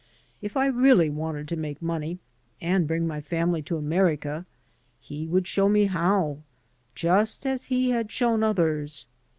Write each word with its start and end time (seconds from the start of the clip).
If 0.41 0.57
I 0.57 0.65
really 0.65 1.11
wanted 1.11 1.47
to 1.49 1.55
make 1.55 1.79
money 1.79 2.17
and 2.59 2.87
bring 2.87 3.05
my 3.05 3.21
family 3.21 3.61
to 3.61 3.77
America, 3.77 4.47
he 4.99 5.27
would 5.27 5.45
show 5.45 5.69
me 5.69 5.85
how, 5.85 6.39
just 6.95 7.45
as 7.45 7.65
he 7.65 7.91
had 7.91 8.11
shown 8.11 8.41
others. 8.41 9.05